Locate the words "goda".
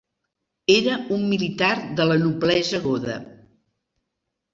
2.87-3.19